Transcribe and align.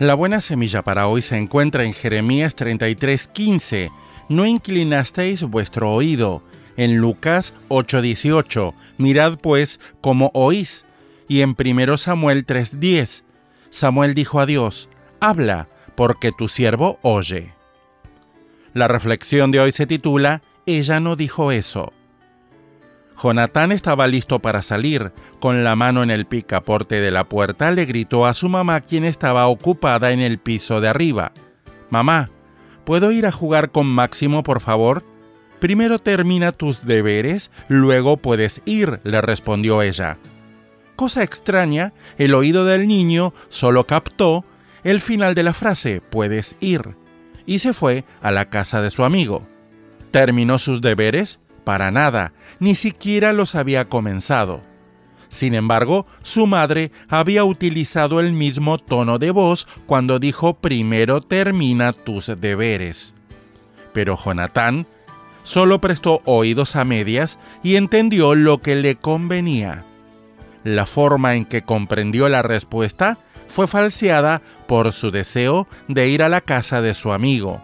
La 0.00 0.14
buena 0.14 0.40
semilla 0.40 0.80
para 0.80 1.08
hoy 1.08 1.20
se 1.20 1.36
encuentra 1.36 1.84
en 1.84 1.92
Jeremías 1.92 2.56
33:15. 2.56 3.90
No 4.30 4.46
inclinasteis 4.46 5.42
vuestro 5.42 5.92
oído. 5.92 6.42
En 6.78 6.96
Lucas 6.96 7.52
8:18. 7.68 8.72
Mirad 8.96 9.38
pues 9.38 9.78
cómo 10.00 10.30
oís. 10.32 10.86
Y 11.28 11.42
en 11.42 11.54
1 11.54 11.98
Samuel 11.98 12.46
3:10. 12.46 13.24
Samuel 13.68 14.14
dijo 14.14 14.40
a 14.40 14.46
Dios, 14.46 14.88
Habla, 15.20 15.68
porque 15.96 16.32
tu 16.32 16.48
siervo 16.48 16.98
oye. 17.02 17.52
La 18.72 18.88
reflexión 18.88 19.50
de 19.50 19.60
hoy 19.60 19.72
se 19.72 19.86
titula 19.86 20.40
Ella 20.64 20.98
no 21.00 21.14
dijo 21.14 21.52
eso. 21.52 21.92
Jonatán 23.22 23.72
estaba 23.72 24.06
listo 24.06 24.38
para 24.38 24.62
salir. 24.62 25.12
Con 25.40 25.62
la 25.62 25.76
mano 25.76 26.02
en 26.02 26.10
el 26.10 26.26
picaporte 26.26 27.00
de 27.00 27.10
la 27.10 27.28
puerta 27.28 27.70
le 27.70 27.84
gritó 27.84 28.26
a 28.26 28.34
su 28.34 28.48
mamá 28.48 28.80
quien 28.80 29.04
estaba 29.04 29.46
ocupada 29.48 30.12
en 30.12 30.20
el 30.20 30.38
piso 30.38 30.80
de 30.80 30.88
arriba. 30.88 31.32
Mamá, 31.90 32.30
¿puedo 32.84 33.12
ir 33.12 33.26
a 33.26 33.32
jugar 33.32 33.70
con 33.70 33.86
Máximo, 33.86 34.42
por 34.42 34.60
favor? 34.60 35.04
Primero 35.58 35.98
termina 35.98 36.52
tus 36.52 36.86
deberes, 36.86 37.50
luego 37.68 38.16
puedes 38.16 38.62
ir, 38.64 39.00
le 39.04 39.20
respondió 39.20 39.82
ella. 39.82 40.18
Cosa 40.96 41.22
extraña, 41.22 41.92
el 42.16 42.34
oído 42.34 42.64
del 42.64 42.88
niño 42.88 43.34
solo 43.50 43.84
captó 43.84 44.44
el 44.84 45.02
final 45.02 45.34
de 45.34 45.42
la 45.42 45.52
frase, 45.52 46.00
puedes 46.00 46.56
ir, 46.60 46.96
y 47.44 47.58
se 47.58 47.74
fue 47.74 48.04
a 48.22 48.30
la 48.30 48.48
casa 48.48 48.80
de 48.80 48.90
su 48.90 49.04
amigo. 49.04 49.46
¿Terminó 50.10 50.58
sus 50.58 50.80
deberes? 50.80 51.38
Para 51.70 51.92
nada, 51.92 52.32
ni 52.58 52.74
siquiera 52.74 53.32
los 53.32 53.54
había 53.54 53.88
comenzado. 53.88 54.60
Sin 55.28 55.54
embargo, 55.54 56.04
su 56.24 56.48
madre 56.48 56.90
había 57.08 57.44
utilizado 57.44 58.18
el 58.18 58.32
mismo 58.32 58.76
tono 58.76 59.20
de 59.20 59.30
voz 59.30 59.68
cuando 59.86 60.18
dijo 60.18 60.54
primero 60.54 61.20
termina 61.20 61.92
tus 61.92 62.26
deberes. 62.40 63.14
Pero 63.92 64.18
Jonatán 64.18 64.88
solo 65.44 65.80
prestó 65.80 66.22
oídos 66.24 66.74
a 66.74 66.84
medias 66.84 67.38
y 67.62 67.76
entendió 67.76 68.34
lo 68.34 68.58
que 68.58 68.74
le 68.74 68.96
convenía. 68.96 69.84
La 70.64 70.86
forma 70.86 71.36
en 71.36 71.44
que 71.44 71.62
comprendió 71.62 72.28
la 72.28 72.42
respuesta 72.42 73.16
fue 73.46 73.68
falseada 73.68 74.42
por 74.66 74.92
su 74.92 75.12
deseo 75.12 75.68
de 75.86 76.08
ir 76.08 76.24
a 76.24 76.28
la 76.28 76.40
casa 76.40 76.82
de 76.82 76.94
su 76.94 77.12
amigo. 77.12 77.62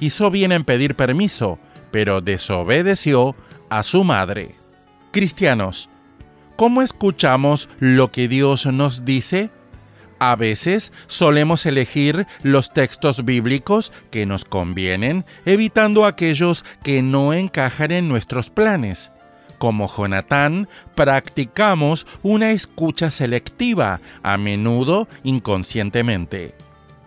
Hizo 0.00 0.32
bien 0.32 0.50
en 0.50 0.64
pedir 0.64 0.96
permiso, 0.96 1.60
pero 1.90 2.20
desobedeció 2.20 3.34
a 3.68 3.82
su 3.82 4.04
madre. 4.04 4.54
Cristianos, 5.12 5.88
¿cómo 6.56 6.82
escuchamos 6.82 7.68
lo 7.78 8.10
que 8.12 8.28
Dios 8.28 8.66
nos 8.66 9.04
dice? 9.04 9.50
A 10.18 10.36
veces 10.36 10.92
solemos 11.06 11.64
elegir 11.64 12.26
los 12.42 12.74
textos 12.74 13.24
bíblicos 13.24 13.90
que 14.10 14.26
nos 14.26 14.44
convienen, 14.44 15.24
evitando 15.46 16.04
aquellos 16.04 16.64
que 16.82 17.00
no 17.00 17.32
encajan 17.32 17.90
en 17.90 18.08
nuestros 18.08 18.50
planes. 18.50 19.10
Como 19.56 19.88
Jonatán, 19.88 20.68
practicamos 20.94 22.06
una 22.22 22.50
escucha 22.50 23.10
selectiva, 23.10 24.00
a 24.22 24.36
menudo 24.36 25.08
inconscientemente. 25.22 26.54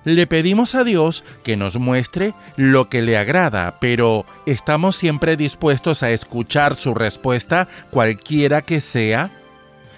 Le 0.05 0.27
pedimos 0.27 0.75
a 0.75 0.83
Dios 0.83 1.23
que 1.43 1.55
nos 1.55 1.77
muestre 1.77 2.33
lo 2.57 2.89
que 2.89 3.01
le 3.01 3.17
agrada, 3.17 3.77
pero 3.79 4.25
¿estamos 4.45 4.97
siempre 4.97 5.37
dispuestos 5.37 6.03
a 6.03 6.11
escuchar 6.11 6.75
su 6.75 6.93
respuesta, 6.93 7.69
cualquiera 7.89 8.61
que 8.61 8.81
sea? 8.81 9.31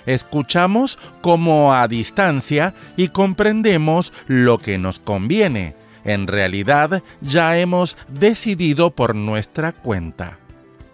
Escuchamos 0.06 1.00
como 1.22 1.74
a 1.74 1.88
distancia 1.88 2.76
y 2.96 3.08
comprendemos 3.08 4.14
lo 4.28 4.60
que 4.60 4.78
nos 4.78 5.00
conviene. 5.00 5.74
En 6.04 6.28
realidad 6.28 7.02
ya 7.22 7.58
hemos 7.58 7.98
decidido 8.08 8.92
por 8.92 9.16
nuestra 9.16 9.72
cuenta. 9.72 10.38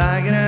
Y 0.00 0.22
desde 0.22 0.39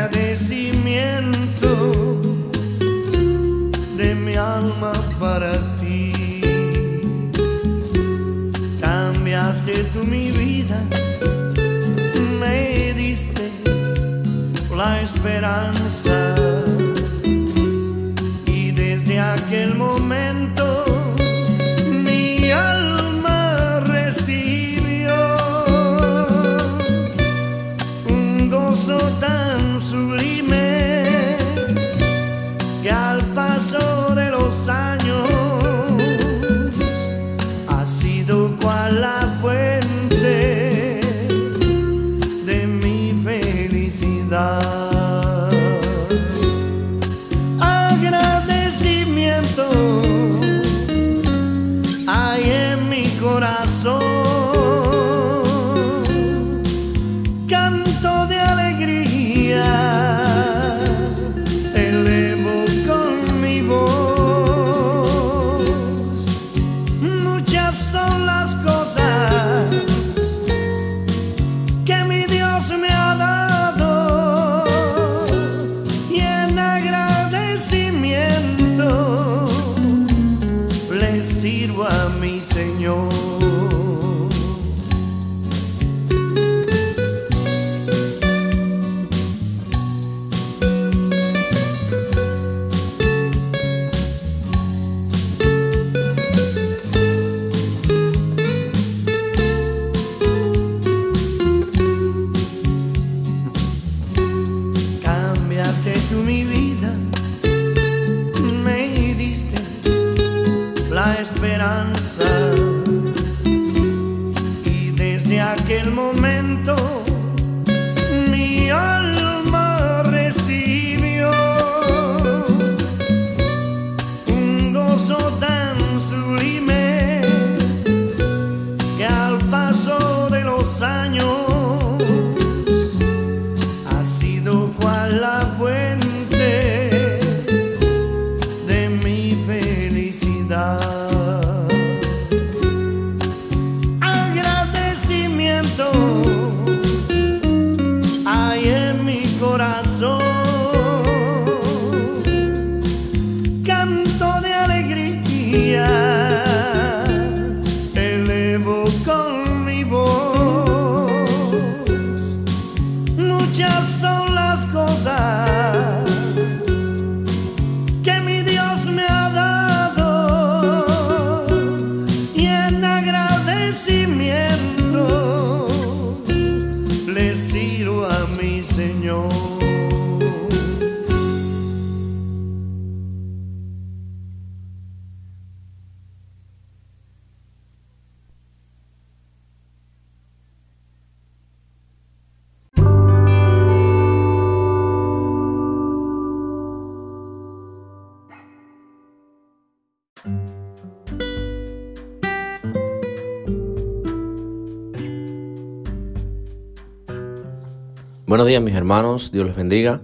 Buenos 208.32 208.46
días 208.46 208.62
mis 208.62 208.74
hermanos, 208.74 209.30
Dios 209.30 209.44
les 209.44 209.54
bendiga. 209.54 210.00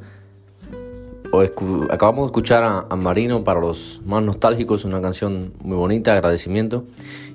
Acabamos 1.88 2.24
de 2.24 2.26
escuchar 2.26 2.62
a, 2.62 2.94
Marino 2.94 3.42
para 3.42 3.58
los 3.58 4.02
más 4.04 4.22
nostálgicos, 4.22 4.84
una 4.84 5.00
canción 5.00 5.54
muy 5.62 5.78
bonita, 5.78 6.12
agradecimiento. 6.12 6.84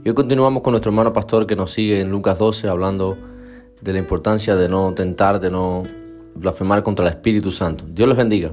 Y 0.05 0.09
hoy 0.09 0.13
continuamos 0.13 0.61
con 0.61 0.73
nuestro 0.73 0.91
hermano 0.91 1.11
pastor 1.11 1.47
que 1.47 1.55
nos 1.55 1.71
sigue 1.71 1.99
en 1.99 2.11
Lucas 2.11 2.37
12 2.37 2.69
hablando 2.69 3.17
de 3.81 3.91
la 3.91 3.97
importancia 3.97 4.55
de 4.55 4.69
no 4.69 4.93
tentar, 4.93 5.39
de 5.39 5.49
no 5.49 5.81
blasfemar 6.35 6.83
contra 6.83 7.07
el 7.07 7.11
Espíritu 7.11 7.51
Santo. 7.51 7.85
Dios 7.87 8.07
les 8.07 8.15
bendiga. 8.15 8.51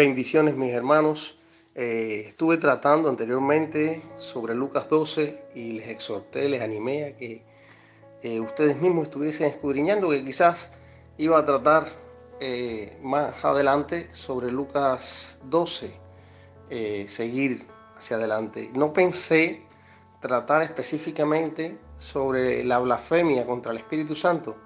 Bendiciones 0.00 0.56
mis 0.56 0.72
hermanos. 0.72 1.36
Eh, 1.74 2.24
estuve 2.28 2.56
tratando 2.56 3.10
anteriormente 3.10 4.00
sobre 4.16 4.54
Lucas 4.54 4.88
12 4.88 5.44
y 5.54 5.72
les 5.72 5.88
exhorté, 5.88 6.48
les 6.48 6.62
animé 6.62 7.04
a 7.04 7.16
que 7.18 7.42
eh, 8.22 8.40
ustedes 8.40 8.80
mismos 8.80 9.08
estuviesen 9.08 9.48
escudriñando, 9.48 10.08
que 10.08 10.24
quizás 10.24 10.72
iba 11.18 11.38
a 11.38 11.44
tratar 11.44 11.84
eh, 12.40 12.96
más 13.02 13.44
adelante 13.44 14.08
sobre 14.12 14.50
Lucas 14.50 15.38
12, 15.44 15.92
eh, 16.70 17.04
seguir 17.06 17.66
hacia 17.94 18.16
adelante. 18.16 18.70
No 18.72 18.94
pensé 18.94 19.64
tratar 20.18 20.62
específicamente 20.62 21.76
sobre 21.98 22.64
la 22.64 22.78
blasfemia 22.78 23.44
contra 23.44 23.72
el 23.72 23.76
Espíritu 23.76 24.16
Santo, 24.16 24.56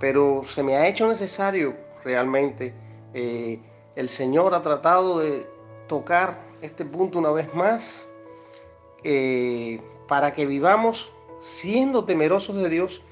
pero 0.00 0.42
se 0.44 0.64
me 0.64 0.74
ha 0.74 0.88
hecho 0.88 1.06
necesario 1.06 1.76
realmente. 2.02 2.74
El 3.98 4.08
Señor 4.08 4.54
ha 4.54 4.62
tratado 4.62 5.18
de 5.18 5.44
tocar 5.88 6.40
este 6.62 6.84
punto 6.84 7.18
una 7.18 7.32
vez 7.32 7.52
más 7.52 8.08
eh, 9.02 9.80
para 10.06 10.32
que 10.32 10.46
vivamos 10.46 11.10
siendo 11.40 12.04
temerosos 12.04 12.54
de 12.62 12.68
Dios, 12.68 13.02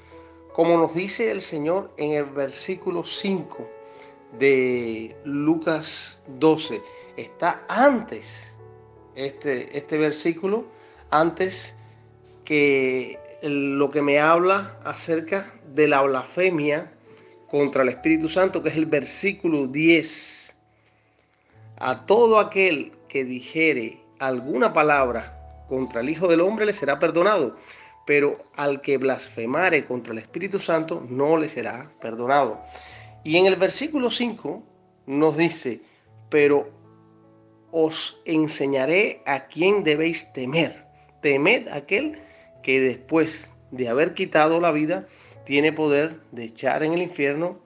como 0.53 0.77
nos 0.77 0.95
dice 0.95 1.29
el 1.29 1.41
Señor 1.41 1.91
en 1.97 2.13
el 2.13 2.23
versículo 2.27 3.03
5 3.03 3.69
de 4.39 5.13
Lucas 5.25 6.23
12. 6.39 6.81
Está 7.17 7.65
antes 7.67 8.55
este, 9.13 9.77
este 9.77 9.97
versículo, 9.97 10.63
antes 11.09 11.75
que 12.45 13.19
lo 13.41 13.91
que 13.91 14.01
me 14.01 14.21
habla 14.21 14.79
acerca 14.85 15.53
de 15.75 15.89
la 15.89 16.01
blasfemia 16.01 16.93
contra 17.51 17.83
el 17.83 17.89
Espíritu 17.89 18.29
Santo, 18.29 18.63
que 18.63 18.69
es 18.69 18.77
el 18.77 18.85
versículo 18.85 19.67
10. 19.67 20.46
A 21.79 22.05
todo 22.05 22.39
aquel 22.39 22.91
que 23.07 23.23
dijere 23.23 23.99
alguna 24.17 24.73
palabra 24.73 25.65
contra 25.69 26.01
el 26.01 26.09
Hijo 26.09 26.27
del 26.27 26.41
Hombre 26.41 26.65
le 26.65 26.73
será 26.73 26.97
perdonado, 26.97 27.55
pero 28.05 28.33
al 28.55 28.81
que 28.81 28.97
blasfemare 28.97 29.85
contra 29.85 30.13
el 30.13 30.19
Espíritu 30.19 30.59
Santo 30.59 31.05
no 31.07 31.37
le 31.37 31.49
será 31.49 31.91
perdonado. 32.01 32.59
Y 33.23 33.37
en 33.37 33.45
el 33.45 33.57
versículo 33.57 34.09
5 34.09 34.63
nos 35.05 35.37
dice, 35.37 35.81
pero 36.29 36.69
os 37.71 38.21
enseñaré 38.25 39.21
a 39.27 39.45
quién 39.47 39.83
debéis 39.83 40.33
temer. 40.33 40.85
Temed 41.21 41.67
aquel 41.67 42.17
que 42.63 42.79
después 42.79 43.53
de 43.71 43.89
haber 43.89 44.15
quitado 44.15 44.59
la 44.59 44.71
vida 44.71 45.07
tiene 45.45 45.73
poder 45.73 46.21
de 46.31 46.45
echar 46.45 46.81
en 46.81 46.93
el 46.93 47.01
infierno. 47.01 47.59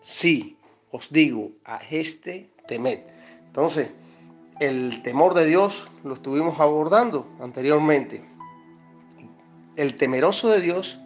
Sí, 0.00 0.56
os 0.90 1.12
digo, 1.12 1.52
a 1.64 1.80
este 1.90 2.50
temed. 2.66 3.00
Entonces, 3.50 3.90
el 4.60 5.02
temor 5.02 5.34
de 5.34 5.44
Dios 5.44 5.90
lo 6.04 6.14
estuvimos 6.14 6.60
abordando 6.60 7.26
anteriormente. 7.40 8.24
El 9.74 9.96
temeroso 9.96 10.50
de 10.50 10.60
Dios 10.60 11.00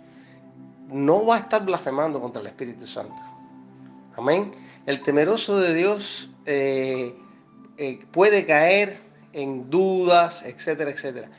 no 0.89 1.25
va 1.25 1.37
a 1.37 1.39
estar 1.39 1.65
blasfemando 1.65 2.21
contra 2.21 2.43
el 2.43 2.49
Espíritu 2.49 2.87
Santo. 2.87 3.15
Amén. 4.15 4.53
El 4.85 5.01
temeroso 5.01 5.59
de 5.59 5.73
Dios 5.73 6.31
eh, 6.45 7.17
eh, 7.79 8.05
puede 8.11 8.45
caer 8.45 9.01
en 9.33 9.71
dudas, 9.71 10.45
etcétera, 10.45 10.91
etcétera. 10.91 11.31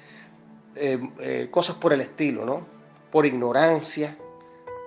Eh, 0.75 1.47
cosas 1.51 1.75
por 1.75 1.93
el 1.93 2.01
estilo, 2.01 2.45
¿no? 2.45 2.65
Por 3.11 3.27
ignorancia. 3.27 4.17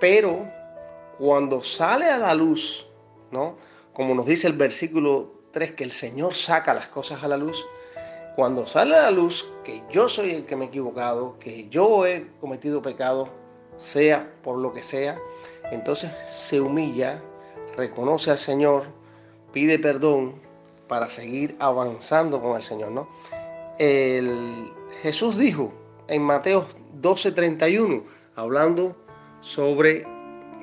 Pero 0.00 0.50
cuando 1.16 1.62
sale 1.62 2.06
a 2.06 2.18
la 2.18 2.34
luz, 2.34 2.88
¿no? 3.30 3.56
Como 3.92 4.16
nos 4.16 4.26
dice 4.26 4.48
el 4.48 4.54
versículo 4.54 5.37
3, 5.58 5.72
que 5.72 5.82
el 5.82 5.90
Señor 5.90 6.34
saca 6.34 6.72
las 6.72 6.86
cosas 6.86 7.24
a 7.24 7.28
la 7.28 7.36
luz. 7.36 7.66
Cuando 8.36 8.64
sale 8.64 8.94
a 8.94 9.02
la 9.02 9.10
luz 9.10 9.50
que 9.64 9.82
yo 9.90 10.08
soy 10.08 10.30
el 10.30 10.46
que 10.46 10.54
me 10.54 10.66
he 10.66 10.68
equivocado, 10.68 11.36
que 11.40 11.68
yo 11.68 12.06
he 12.06 12.26
cometido 12.40 12.80
pecado, 12.80 13.28
sea 13.76 14.32
por 14.44 14.58
lo 14.58 14.72
que 14.72 14.84
sea, 14.84 15.18
entonces 15.72 16.12
se 16.28 16.60
humilla, 16.60 17.20
reconoce 17.76 18.30
al 18.30 18.38
Señor, 18.38 18.84
pide 19.52 19.80
perdón 19.80 20.36
para 20.86 21.08
seguir 21.08 21.56
avanzando 21.58 22.40
con 22.40 22.54
el 22.54 22.62
Señor, 22.62 22.92
¿no? 22.92 23.08
El, 23.80 24.70
Jesús 25.02 25.36
dijo 25.36 25.72
en 26.06 26.22
Mateo 26.22 26.68
12:31, 27.00 28.04
hablando 28.36 28.94
sobre 29.40 30.06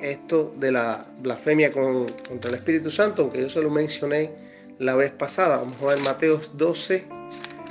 esto 0.00 0.52
de 0.56 0.72
la 0.72 1.06
blasfemia 1.18 1.70
contra 1.70 2.48
el 2.48 2.54
Espíritu 2.54 2.90
Santo, 2.90 3.22
aunque 3.22 3.42
yo 3.42 3.50
se 3.50 3.60
lo 3.60 3.68
mencioné 3.68 4.55
la 4.78 4.94
vez 4.94 5.12
pasada. 5.12 5.58
Vamos 5.58 5.80
a 5.82 5.86
ver 5.86 6.00
Mateo 6.00 6.40
12, 6.54 7.06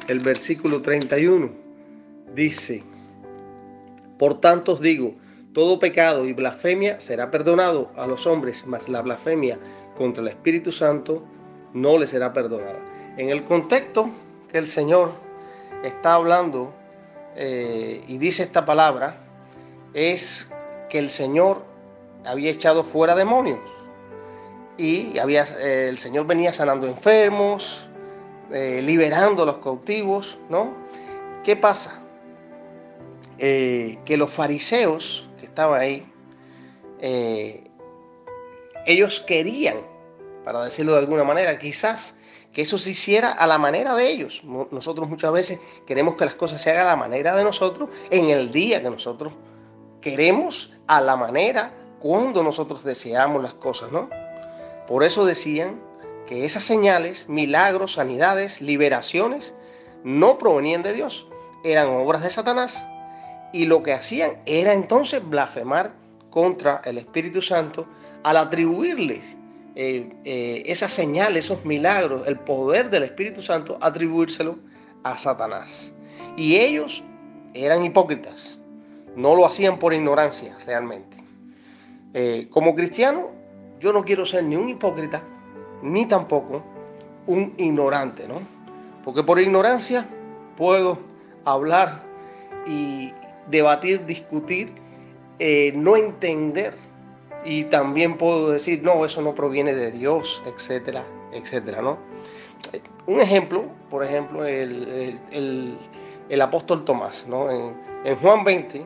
el 0.07 0.19
versículo 0.19 0.81
31. 0.81 1.49
Dice, 2.33 2.83
por 4.17 4.39
tanto 4.39 4.73
os 4.73 4.81
digo, 4.81 5.15
todo 5.53 5.79
pecado 5.79 6.25
y 6.25 6.33
blasfemia 6.33 6.99
será 6.99 7.31
perdonado 7.31 7.91
a 7.95 8.07
los 8.07 8.27
hombres, 8.27 8.65
mas 8.65 8.89
la 8.89 9.01
blasfemia 9.01 9.57
contra 9.95 10.21
el 10.21 10.29
Espíritu 10.29 10.71
Santo 10.71 11.23
no 11.73 11.97
le 11.97 12.07
será 12.07 12.33
perdonada. 12.33 12.79
En 13.17 13.29
el 13.29 13.43
contexto 13.43 14.09
que 14.51 14.57
el 14.57 14.67
Señor 14.67 15.11
está 15.83 16.15
hablando 16.15 16.73
eh, 17.35 18.03
y 18.07 18.17
dice 18.17 18.43
esta 18.43 18.65
palabra, 18.65 19.17
es 19.93 20.51
que 20.89 20.99
el 20.99 21.09
Señor 21.09 21.63
había 22.25 22.51
echado 22.51 22.83
fuera 22.83 23.15
demonios 23.15 23.59
y 24.77 25.17
había, 25.17 25.43
eh, 25.59 25.87
el 25.89 25.97
Señor 25.97 26.25
venía 26.25 26.53
sanando 26.53 26.87
enfermos, 26.87 27.89
eh, 28.51 28.81
liberando 28.83 29.43
a 29.43 29.45
los 29.45 29.57
cautivos, 29.57 30.37
¿no? 30.49 30.73
¿Qué 31.43 31.55
pasa? 31.55 32.01
que 33.37 34.15
los 34.17 34.31
fariseos 34.31 35.27
que 35.37 35.45
estaban 35.45 35.81
ahí, 35.81 36.09
ellos 38.85 39.19
querían, 39.19 39.75
para 40.45 40.63
decirlo 40.63 40.93
de 40.93 40.99
alguna 40.99 41.25
manera, 41.25 41.59
quizás 41.59 42.15
que 42.55 42.61
eso 42.61 42.77
se 42.77 42.91
hiciera 42.91 43.33
a 43.33 43.45
la 43.45 43.57
manera 43.57 43.93
de 43.95 44.07
ellos. 44.07 44.41
Nosotros 44.71 45.09
muchas 45.09 45.33
veces 45.33 45.59
queremos 45.85 46.15
que 46.15 46.23
las 46.23 46.37
cosas 46.37 46.61
se 46.61 46.71
hagan 46.71 46.87
a 46.87 46.89
la 46.91 46.95
manera 46.95 47.35
de 47.35 47.43
nosotros, 47.43 47.89
en 48.09 48.29
el 48.29 48.53
día 48.53 48.81
que 48.81 48.89
nosotros 48.89 49.33
queremos, 49.99 50.71
a 50.87 51.01
la 51.01 51.17
manera 51.17 51.73
cuando 51.99 52.43
nosotros 52.43 52.83
deseamos 52.85 53.43
las 53.43 53.55
cosas, 53.55 53.91
¿no? 53.91 54.09
Por 54.87 55.03
eso 55.03 55.25
decían 55.25 55.81
que 56.27 56.45
esas 56.45 56.63
señales, 56.63 57.29
milagros, 57.29 57.93
sanidades, 57.93 58.61
liberaciones, 58.61 59.55
no 60.03 60.37
provenían 60.37 60.83
de 60.83 60.93
Dios, 60.93 61.27
eran 61.63 61.87
obras 61.87 62.23
de 62.23 62.29
Satanás. 62.29 62.87
Y 63.53 63.65
lo 63.65 63.83
que 63.83 63.93
hacían 63.93 64.41
era 64.45 64.73
entonces 64.73 65.27
blasfemar 65.27 65.93
contra 66.29 66.81
el 66.85 66.97
Espíritu 66.97 67.41
Santo 67.41 67.87
al 68.23 68.37
atribuirle 68.37 69.21
eh, 69.75 70.09
eh, 70.23 70.63
esa 70.65 70.87
señal, 70.87 71.37
esos 71.37 71.65
milagros, 71.65 72.27
el 72.27 72.39
poder 72.39 72.89
del 72.89 73.03
Espíritu 73.03 73.41
Santo, 73.41 73.77
atribuírselo 73.81 74.57
a 75.03 75.17
Satanás. 75.17 75.93
Y 76.37 76.55
ellos 76.57 77.03
eran 77.53 77.83
hipócritas, 77.83 78.59
no 79.15 79.35
lo 79.35 79.45
hacían 79.45 79.79
por 79.79 79.93
ignorancia 79.93 80.57
realmente. 80.65 81.17
Eh, 82.13 82.47
como 82.49 82.75
cristiano, 82.75 83.31
yo 83.79 83.93
no 83.93 84.03
quiero 84.03 84.25
ser 84.25 84.43
ni 84.43 84.55
un 84.55 84.69
hipócrita, 84.69 85.21
ni 85.81 86.05
tampoco 86.05 86.63
un 87.27 87.53
ignorante, 87.57 88.27
¿no? 88.27 88.35
Porque 89.03 89.23
por 89.23 89.39
ignorancia 89.39 90.05
puedo 90.57 90.97
hablar 91.43 92.03
y 92.65 93.13
debatir, 93.49 94.05
discutir, 94.05 94.73
no 95.75 95.97
entender 95.97 96.73
y 97.43 97.65
también 97.65 98.17
puedo 98.17 98.49
decir, 98.49 98.81
no, 98.83 99.05
eso 99.05 99.21
no 99.21 99.35
proviene 99.35 99.75
de 99.75 99.91
Dios, 99.91 100.41
etcétera, 100.45 101.03
etcétera, 101.31 101.81
¿no? 101.81 101.97
Un 103.05 103.21
ejemplo, 103.21 103.63
por 103.89 104.03
ejemplo, 104.03 104.45
el, 104.45 105.77
apóstol 106.41 106.83
Tomás, 106.83 107.27
¿no? 107.27 107.49
En, 107.51 108.15
Juan 108.21 108.43
20, 108.43 108.85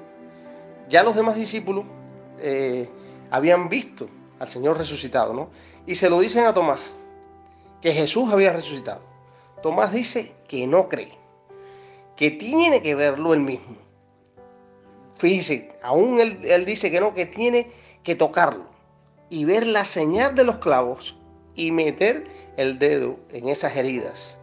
ya 0.89 1.03
los 1.03 1.15
demás 1.15 1.35
discípulos 1.35 1.85
eh, 2.39 2.89
habían 3.31 3.69
visto 3.69 4.07
al 4.39 4.47
Señor 4.47 4.77
resucitado, 4.77 5.33
¿no? 5.33 5.49
Y 5.85 5.95
se 5.95 6.09
lo 6.09 6.19
dicen 6.19 6.45
a 6.45 6.53
Tomás, 6.53 6.79
que 7.81 7.93
Jesús 7.93 8.31
había 8.31 8.53
resucitado. 8.53 9.01
Tomás 9.61 9.91
dice 9.91 10.33
que 10.47 10.65
no 10.65 10.87
cree, 10.87 11.13
que 12.15 12.31
tiene 12.31 12.81
que 12.81 12.95
verlo 12.95 13.33
él 13.33 13.41
mismo. 13.41 13.75
Fíjese, 15.17 15.77
aún 15.83 16.19
él, 16.19 16.65
dice 16.65 16.89
que 16.89 17.01
no, 17.01 17.13
que 17.13 17.25
tiene 17.25 17.71
que 18.03 18.15
tocarlo 18.15 18.65
y 19.29 19.43
ver 19.43 19.67
la 19.67 19.83
señal 19.83 20.33
de 20.35 20.45
los 20.45 20.57
clavos 20.57 21.17
y 21.55 21.71
meter 21.71 22.23
el 22.55 22.79
dedo 22.79 23.17
en 23.31 23.49
esas 23.49 23.75
heridas 23.75 24.39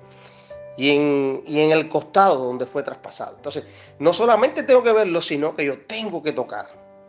y 0.76 0.90
en, 0.90 1.42
en, 1.46 1.72
el 1.72 1.88
costado 1.88 2.44
donde 2.44 2.66
fue 2.66 2.82
traspasado. 2.82 3.36
Entonces, 3.36 3.64
no 3.98 4.12
solamente 4.12 4.62
tengo 4.62 4.82
que 4.82 4.92
verlo, 4.92 5.22
sino 5.22 5.56
que 5.56 5.64
yo 5.64 5.78
tengo 5.86 6.22
que 6.22 6.32
tocar. 6.32 6.66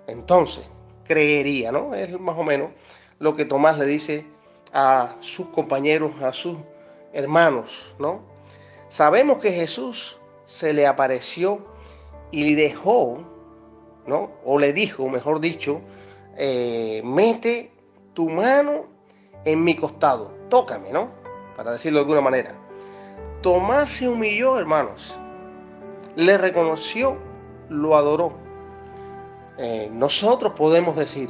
Entonces, 0.07 0.65
creería, 1.07 1.71
¿no? 1.71 1.93
Es 1.93 2.19
más 2.19 2.37
o 2.37 2.43
menos 2.43 2.69
lo 3.19 3.35
que 3.35 3.45
Tomás 3.45 3.77
le 3.79 3.85
dice 3.85 4.25
a 4.73 5.15
sus 5.19 5.47
compañeros, 5.47 6.21
a 6.21 6.33
sus 6.33 6.57
hermanos, 7.13 7.95
¿no? 7.99 8.21
Sabemos 8.89 9.39
que 9.39 9.51
Jesús 9.51 10.19
se 10.45 10.73
le 10.73 10.87
apareció 10.87 11.59
y 12.31 12.55
le 12.55 12.61
dejó, 12.61 13.19
¿no? 14.05 14.31
O 14.45 14.59
le 14.59 14.73
dijo, 14.73 15.09
mejor 15.09 15.39
dicho, 15.39 15.81
eh, 16.37 17.01
mete 17.03 17.71
tu 18.13 18.29
mano 18.29 18.85
en 19.45 19.63
mi 19.63 19.75
costado, 19.75 20.31
tócame, 20.49 20.91
¿no? 20.91 21.09
Para 21.55 21.71
decirlo 21.71 21.99
de 21.99 22.03
alguna 22.03 22.21
manera. 22.21 22.53
Tomás 23.41 23.89
se 23.89 24.09
humilló, 24.09 24.57
hermanos. 24.57 25.19
Le 26.15 26.37
reconoció, 26.37 27.17
lo 27.69 27.95
adoró. 27.95 28.46
Eh, 29.57 29.89
nosotros 29.91 30.53
podemos 30.53 30.95
decir, 30.95 31.29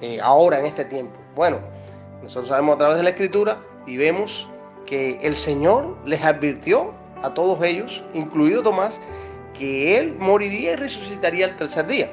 eh, 0.00 0.20
ahora 0.20 0.60
en 0.60 0.66
este 0.66 0.84
tiempo, 0.84 1.18
bueno, 1.34 1.58
nosotros 2.22 2.48
sabemos 2.48 2.74
a 2.74 2.78
través 2.78 2.96
de 2.98 3.02
la 3.02 3.10
escritura 3.10 3.58
y 3.86 3.96
vemos 3.96 4.48
que 4.84 5.18
el 5.22 5.36
Señor 5.36 5.96
les 6.04 6.22
advirtió 6.22 6.92
a 7.22 7.32
todos 7.32 7.62
ellos, 7.62 8.04
incluido 8.12 8.62
Tomás, 8.62 9.00
que 9.54 9.96
él 9.96 10.16
moriría 10.18 10.72
y 10.72 10.76
resucitaría 10.76 11.46
el 11.46 11.56
tercer 11.56 11.86
día. 11.86 12.10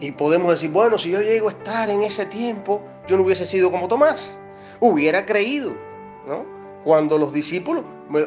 Y 0.00 0.12
podemos 0.12 0.50
decir, 0.50 0.70
bueno, 0.70 0.98
si 0.98 1.10
yo 1.10 1.20
llego 1.20 1.48
a 1.48 1.52
estar 1.52 1.88
en 1.90 2.02
ese 2.02 2.26
tiempo, 2.26 2.82
yo 3.06 3.16
no 3.16 3.22
hubiese 3.22 3.46
sido 3.46 3.70
como 3.70 3.88
Tomás. 3.88 4.38
Hubiera 4.80 5.24
creído, 5.24 5.72
¿no? 6.26 6.55
Cuando 6.86 7.18
los 7.18 7.32
discípulos, 7.32 7.82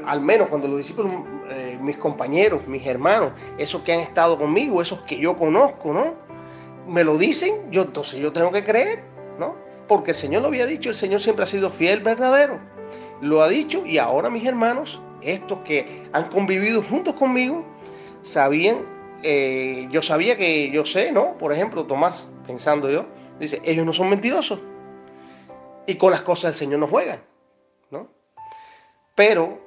al 0.06 0.20
menos 0.20 0.50
cuando 0.50 0.68
los 0.68 0.80
discípulos, 0.80 1.13
eh, 1.50 1.78
mis 1.82 1.96
compañeros, 1.96 2.68
mis 2.68 2.86
hermanos, 2.86 3.32
esos 3.58 3.84
que 3.84 3.94
han 3.94 4.01
estado 4.01 4.38
conmigo, 4.38 4.82
esos 4.82 5.01
que 5.04 5.18
yo 5.18 5.38
conozco, 5.38 5.94
¿no? 5.94 6.13
Me 6.86 7.06
lo 7.06 7.18
dicen, 7.18 7.72
yo 7.72 7.84
entonces 7.84 8.20
yo 8.20 8.34
tengo 8.34 8.51
que 8.51 8.66
creer, 8.66 9.01
¿no? 9.39 9.56
Porque 9.88 10.12
el 10.12 10.18
Señor 10.18 10.42
lo 10.42 10.50
había 10.50 10.66
dicho, 10.66 10.89
el 10.89 10.96
Señor 10.96 11.22
siempre 11.22 11.46
ha 11.46 11.48
sido 11.48 11.70
fiel, 11.70 12.01
verdadero. 12.01 12.60
Lo 13.22 13.42
ha 13.42 13.48
dicho 13.48 13.86
y 13.86 13.98
ahora 13.98 14.30
mis 14.30 14.46
hermanos, 14.46 15.01
estos 15.22 15.60
que 15.60 16.10
han 16.12 16.28
convivido 16.28 16.84
juntos 16.84 17.13
conmigo, 17.13 17.63
sabían 18.24 18.80
eh, 19.24 19.88
yo 19.89 20.01
sabía 20.01 20.36
que 20.36 20.70
yo 20.70 20.84
sé, 20.84 21.13
¿no? 21.13 21.38
Por 21.38 21.54
ejemplo, 21.54 21.86
Tomás, 21.86 22.30
pensando 22.46 22.89
yo, 22.89 23.06
dice, 23.39 23.62
ellos 23.63 23.86
no 23.86 23.94
son 23.94 24.10
mentirosos. 24.10 24.60
Y 25.88 25.96
con 25.96 26.12
las 26.12 26.24
cosas 26.24 26.51
del 26.51 26.56
Señor 26.56 26.82
no 26.82 26.88
juegan. 26.88 27.29
Pero, 29.20 29.60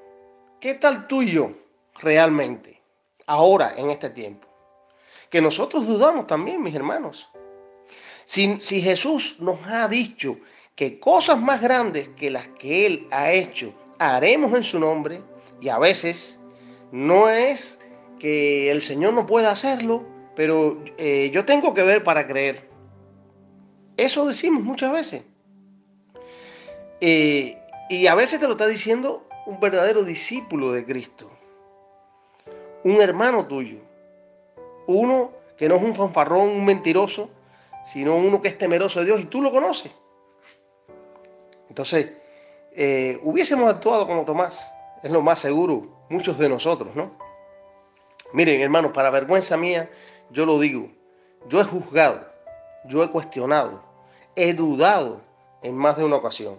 ¿qué 0.60 0.72
tal 0.72 1.06
tú 1.06 1.20
y 1.20 1.32
yo 1.32 1.52
realmente, 2.00 2.80
ahora, 3.26 3.74
en 3.76 3.90
este 3.90 4.08
tiempo? 4.08 4.48
Que 5.28 5.42
nosotros 5.42 5.86
dudamos 5.86 6.26
también, 6.26 6.62
mis 6.62 6.74
hermanos. 6.74 7.28
Si, 8.24 8.56
Jesús 8.80 9.40
nos 9.40 9.58
ha 9.66 9.88
dicho 9.88 10.38
que 10.74 10.98
cosas 10.98 11.38
más 11.38 11.60
grandes 11.60 12.08
que 12.16 12.30
las 12.30 12.48
que 12.48 12.86
Él 12.86 13.06
ha 13.10 13.30
hecho 13.30 13.74
haremos 13.98 14.54
en 14.54 14.62
su 14.62 14.80
nombre, 14.80 15.20
y 15.60 15.68
a 15.68 15.78
veces 15.78 16.40
no 16.90 17.28
es 17.28 17.78
que 18.18 18.70
el 18.70 18.80
Señor 18.80 19.12
no 19.12 19.26
puede 19.26 19.48
hacerlo, 19.48 20.02
pero 20.34 20.82
eh, 20.96 21.30
yo 21.30 21.44
tengo 21.44 21.74
que 21.74 21.82
ver 21.82 22.02
para 22.02 22.26
creer. 22.26 22.70
Eso 23.98 24.24
decimos 24.24 24.64
muchas 24.64 24.92
veces. 24.92 25.24
Eh, 27.02 27.58
y 27.90 28.06
a 28.06 28.14
veces 28.14 28.40
te 28.40 28.46
lo 28.46 28.52
está 28.52 28.66
diciendo 28.66 29.28
un 29.46 29.60
verdadero 29.60 30.04
discípulo 30.04 30.72
de 30.72 30.84
Cristo, 30.84 31.30
un 32.84 33.00
hermano 33.00 33.46
tuyo, 33.46 33.78
uno 34.86 35.32
que 35.56 35.68
no 35.68 35.76
es 35.76 35.82
un 35.82 35.94
fanfarrón, 35.94 36.48
un 36.48 36.64
mentiroso, 36.64 37.30
sino 37.84 38.16
uno 38.16 38.40
que 38.40 38.48
es 38.48 38.58
temeroso 38.58 39.00
de 39.00 39.06
Dios 39.06 39.20
y 39.20 39.24
tú 39.24 39.42
lo 39.42 39.50
conoces. 39.50 39.92
Entonces, 41.68 42.12
eh, 42.72 43.18
hubiésemos 43.22 43.70
actuado 43.70 44.06
como 44.06 44.24
Tomás, 44.24 44.72
es 45.02 45.10
lo 45.10 45.22
más 45.22 45.38
seguro, 45.38 45.86
muchos 46.08 46.38
de 46.38 46.48
nosotros, 46.48 46.94
¿no? 46.94 47.12
Miren, 48.32 48.60
hermanos, 48.60 48.92
para 48.92 49.10
vergüenza 49.10 49.56
mía, 49.56 49.90
yo 50.30 50.46
lo 50.46 50.58
digo, 50.58 50.88
yo 51.48 51.60
he 51.60 51.64
juzgado, 51.64 52.26
yo 52.86 53.02
he 53.04 53.10
cuestionado, 53.10 53.82
he 54.36 54.54
dudado 54.54 55.20
en 55.62 55.76
más 55.76 55.96
de 55.96 56.04
una 56.04 56.16
ocasión. 56.16 56.58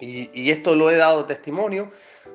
Y, 0.00 0.50
esto 0.50 0.74
lo 0.74 0.90
he 0.90 0.96
dado 0.96 1.24
testimonio. 1.24 1.90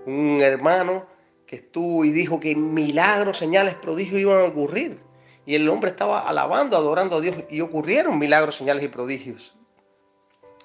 Un 0.06 0.40
hermano 0.42 1.06
que 1.46 1.58
estuvo 1.58 2.06
y 2.06 2.12
dijo 2.12 2.40
que 2.40 2.56
milagros, 2.56 3.38
señales, 3.38 3.76
prodigios 3.76 4.20
iban 4.20 4.40
a 4.40 4.46
ocurrir. 4.46 5.00
Y 5.46 5.56
el 5.56 5.68
hombre 5.68 5.90
estaba 5.90 6.28
alabando, 6.28 6.78
adorando 6.78 7.18
a 7.18 7.22
Dios 7.22 7.36
y 7.50 7.62
ocurrieron 7.62 8.20
milagros, 8.20 8.56
señales 8.56 8.84
y 8.84 8.88
prodigios. 8.88 9.56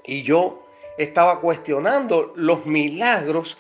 Y 0.05 0.23
yo 0.23 0.67
estaba 0.99 1.41
cuestionando 1.41 2.33
los 2.37 2.67
milagros, 2.67 3.57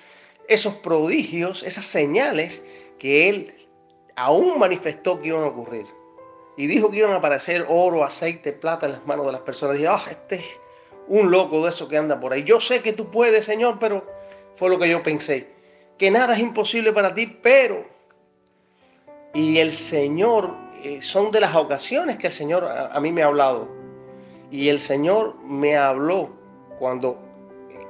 esos 0.48 0.74
prodigios, 0.74 1.62
esas 1.62 1.86
señales 1.86 2.64
que 2.98 3.28
él 3.28 3.68
aún 4.16 4.58
manifestó 4.58 5.20
que 5.20 5.28
iban 5.28 5.42
a 5.42 5.46
ocurrir. 5.46 5.86
Y 6.56 6.66
dijo 6.66 6.90
que 6.90 6.98
iban 6.98 7.12
a 7.12 7.16
aparecer 7.16 7.66
oro, 7.68 8.04
aceite, 8.04 8.52
plata 8.52 8.86
en 8.86 8.92
las 8.92 9.06
manos 9.06 9.26
de 9.26 9.32
las 9.32 9.40
personas. 9.40 9.76
Y 9.76 9.78
dije, 9.80 9.90
ah, 9.90 10.04
este 10.08 10.36
es 10.36 10.44
un 11.08 11.30
loco 11.30 11.62
de 11.62 11.70
eso 11.70 11.88
que 11.88 11.96
anda 11.96 12.18
por 12.20 12.32
ahí. 12.32 12.44
Yo 12.44 12.60
sé 12.60 12.80
que 12.80 12.92
tú 12.92 13.10
puedes, 13.10 13.44
Señor, 13.44 13.78
pero 13.78 14.06
fue 14.56 14.68
lo 14.70 14.78
que 14.78 14.88
yo 14.88 15.02
pensé. 15.02 15.48
Que 15.98 16.10
nada 16.10 16.34
es 16.34 16.40
imposible 16.40 16.92
para 16.92 17.14
ti, 17.14 17.38
pero... 17.42 17.84
Y 19.32 19.58
el 19.58 19.72
Señor, 19.72 20.54
eh, 20.82 21.02
son 21.02 21.30
de 21.30 21.40
las 21.40 21.54
ocasiones 21.56 22.18
que 22.18 22.28
el 22.28 22.32
Señor 22.32 22.64
a, 22.64 22.86
a 22.88 23.00
mí 23.00 23.10
me 23.10 23.22
ha 23.22 23.26
hablado. 23.26 23.68
Y 24.50 24.68
el 24.68 24.80
Señor 24.80 25.34
me 25.42 25.76
habló 25.76 26.30
cuando 26.78 27.18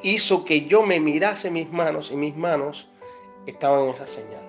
hizo 0.03 0.45
que 0.45 0.67
yo 0.67 0.83
me 0.83 1.01
mirase 1.01 1.51
mis 1.51 1.71
manos 1.71 2.11
y 2.11 2.17
mis 2.17 2.37
manos 2.37 2.89
estaban 3.47 3.85
en 3.85 3.91
esa 3.91 4.07
señal. 4.07 4.43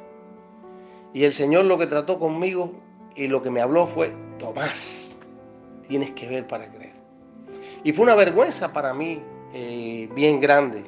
Y 1.13 1.23
el 1.23 1.33
Señor 1.33 1.65
lo 1.65 1.77
que 1.77 1.87
trató 1.87 2.19
conmigo 2.19 2.71
y 3.15 3.27
lo 3.27 3.41
que 3.41 3.49
me 3.49 3.61
habló 3.61 3.87
fue, 3.87 4.13
Tomás, 4.37 5.19
tienes 5.87 6.11
que 6.11 6.27
ver 6.27 6.47
para 6.47 6.69
creer. 6.69 6.94
Y 7.85 7.93
fue 7.93 8.01
una 8.03 8.15
vergüenza 8.15 8.73
para 8.73 8.95
mí 8.95 9.21
eh, 9.53 10.09
bien 10.15 10.39
grande. 10.39 10.83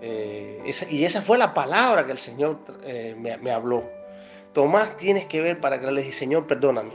Eh, 0.00 0.72
y 0.88 1.04
esa 1.04 1.20
fue 1.20 1.36
la 1.36 1.52
palabra 1.52 2.06
que 2.06 2.12
el 2.12 2.18
Señor 2.18 2.56
eh, 2.82 3.14
me, 3.14 3.52
habló. 3.52 3.84
Tomás, 4.54 4.96
tienes 4.96 5.26
que 5.26 5.42
ver 5.42 5.60
para 5.60 5.76
creer. 5.76 5.92
Le 5.92 6.00
dije, 6.00 6.14
Señor, 6.14 6.46
perdóname. 6.46 6.92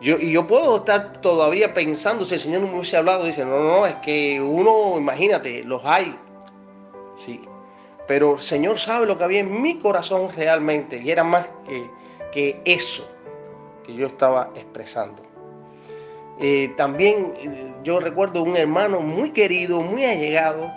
Yo, 0.00 0.18
y 0.18 0.32
yo 0.32 0.46
puedo 0.46 0.78
estar 0.78 1.20
todavía 1.20 1.74
pensando, 1.74 2.24
si 2.24 2.36
el 2.36 2.40
Señor 2.40 2.62
no 2.62 2.68
me 2.68 2.74
hubiese 2.76 2.96
hablado, 2.96 3.26
dice, 3.26 3.44
no, 3.44 3.60
no, 3.60 3.84
es 3.84 3.96
que 3.96 4.40
uno, 4.40 4.94
imagínate, 4.96 5.62
los 5.62 5.84
hay. 5.84 6.18
Sí. 7.16 7.42
Pero 8.06 8.36
el 8.36 8.42
Señor 8.42 8.78
sabe 8.78 9.04
lo 9.04 9.18
que 9.18 9.24
había 9.24 9.40
en 9.40 9.60
mi 9.60 9.78
corazón 9.78 10.30
realmente. 10.34 11.02
Y 11.02 11.10
era 11.10 11.22
más 11.22 11.50
que, 11.68 11.86
que 12.32 12.62
eso 12.64 13.06
que 13.84 13.94
yo 13.94 14.06
estaba 14.06 14.52
expresando. 14.54 15.22
También 16.76 17.73
yo 17.84 18.00
recuerdo 18.00 18.42
un 18.42 18.56
hermano 18.56 19.00
muy 19.00 19.30
querido, 19.30 19.82
muy 19.82 20.04
allegado, 20.04 20.72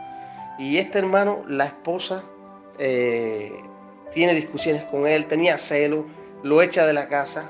y 0.60 0.78
este 0.78 1.00
hermano, 1.00 1.44
la 1.48 1.66
esposa, 1.66 2.24
eh, 2.78 3.52
tiene 4.14 4.34
discusiones 4.34 4.84
con 4.84 5.08
él, 5.08 5.26
tenía 5.26 5.58
celo, 5.58 6.06
lo 6.44 6.62
echa 6.62 6.86
de 6.86 6.94
la 6.94 7.08
casa, 7.08 7.50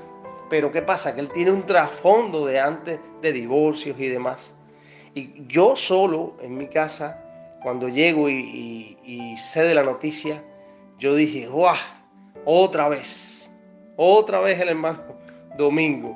pero 0.50 0.72
¿qué 0.72 0.82
pasa? 0.82 1.16
Que 1.16 1.22
él 1.22 1.30
tiene 1.30 1.52
un 1.52 1.66
trasfondo 1.66 2.46
de 2.46 2.60
antes 2.60 3.00
de 3.22 3.34
divorcios 3.34 4.00
y 4.00 4.08
demás. 4.08 4.54
Y 5.14 5.46
yo 5.48 5.76
solo 5.76 6.38
en 6.42 6.58
mi 6.58 6.68
casa, 6.68 7.24
cuando 7.64 7.90
llego 7.90 8.30
y, 8.30 9.36
sé 9.38 9.64
de 9.64 9.74
la 9.74 9.84
noticia, 9.84 10.44
yo 11.00 11.16
dije, 11.16 11.48
¡guau! 11.48 11.76
Otra 12.46 12.88
vez, 12.88 13.52
otra 13.96 14.40
vez 14.40 14.60
el 14.60 14.70
hermano 14.70 15.02
Domingo. 15.58 16.16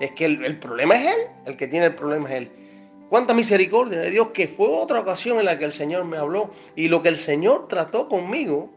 Es 0.00 0.12
que 0.12 0.26
el, 0.26 0.44
el, 0.44 0.58
problema 0.58 0.94
es 0.94 1.14
él, 1.14 1.20
el 1.46 1.56
que 1.56 1.66
tiene 1.66 1.86
el 1.86 1.94
problema 1.94 2.28
es 2.28 2.34
él. 2.36 2.65
Cuánta 3.08 3.34
misericordia 3.34 4.00
de 4.00 4.10
Dios, 4.10 4.28
que 4.28 4.48
fue 4.48 4.66
otra 4.68 5.00
ocasión 5.00 5.38
en 5.38 5.44
la 5.44 5.58
que 5.58 5.64
el 5.64 5.72
Señor 5.72 6.04
me 6.04 6.16
habló. 6.16 6.50
Y 6.74 6.88
lo 6.88 7.02
que 7.02 7.08
el 7.08 7.18
Señor 7.18 7.68
trató 7.68 8.08
conmigo 8.08 8.70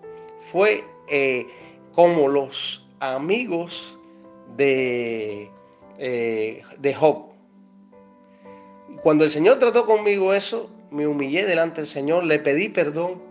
fue 0.51 0.83
eh, 1.07 1.47
como 1.95 2.27
los 2.27 2.87
amigos 2.99 3.97
de, 4.55 5.49
eh, 5.97 6.61
de 6.77 6.93
Job. 6.93 7.29
Cuando 9.01 9.23
el 9.23 9.31
Señor 9.31 9.59
trató 9.59 9.85
conmigo 9.85 10.33
eso, 10.33 10.69
me 10.91 11.07
humillé 11.07 11.45
delante 11.45 11.77
del 11.77 11.87
Señor, 11.87 12.25
le 12.25 12.39
pedí 12.39 12.69
perdón 12.69 13.21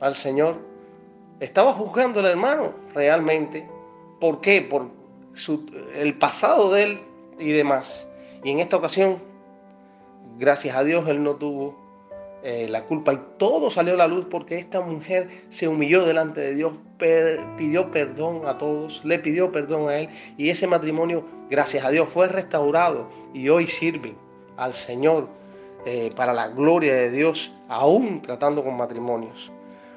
al 0.00 0.14
Señor. 0.14 0.56
Estaba 1.40 1.72
juzgando 1.72 2.20
al 2.20 2.26
hermano 2.26 2.72
realmente. 2.94 3.68
¿Por 4.20 4.40
qué? 4.40 4.62
Por 4.62 4.88
el 5.94 6.14
pasado 6.14 6.72
de 6.72 6.82
él 6.82 7.00
y 7.38 7.50
demás. 7.50 8.08
Y 8.42 8.50
en 8.50 8.60
esta 8.60 8.76
ocasión, 8.76 9.18
gracias 10.38 10.76
a 10.76 10.84
Dios, 10.84 11.08
él 11.08 11.22
no 11.22 11.36
tuvo 11.36 11.76
eh, 12.42 12.68
la 12.70 12.84
culpa 12.84 13.12
y 13.12 13.20
todo 13.36 13.68
salió 13.68 13.94
a 13.94 13.96
la 13.96 14.06
luz 14.06 14.26
porque 14.30 14.58
esta 14.58 14.80
mujer 14.80 15.28
se 15.48 15.66
humilló 15.66 16.04
delante 16.04 16.40
de 16.40 16.54
Dios, 16.54 16.72
pidió 17.56 17.90
perdón 17.90 18.42
a 18.46 18.58
todos, 18.58 19.04
le 19.04 19.18
pidió 19.18 19.50
perdón 19.50 19.88
a 19.88 19.98
él 19.98 20.08
y 20.36 20.50
ese 20.50 20.66
matrimonio, 20.66 21.24
gracias 21.50 21.84
a 21.84 21.90
Dios, 21.90 22.08
fue 22.08 22.28
restaurado 22.28 23.08
y 23.34 23.48
hoy 23.48 23.66
sirven 23.66 24.16
al 24.56 24.74
Señor 24.74 25.28
eh, 25.84 26.10
para 26.14 26.32
la 26.32 26.48
gloria 26.48 26.94
de 26.94 27.10
Dios, 27.10 27.52
aún 27.68 28.22
tratando 28.22 28.62
con 28.62 28.76
matrimonios. 28.76 29.50